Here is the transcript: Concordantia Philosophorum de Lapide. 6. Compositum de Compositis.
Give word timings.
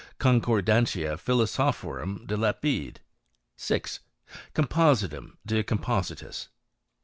Concordantia 0.17 1.15
Philosophorum 1.15 2.25
de 2.25 2.35
Lapide. 2.35 3.01
6. 3.55 3.99
Compositum 4.55 5.37
de 5.45 5.61
Compositis. 5.63 6.47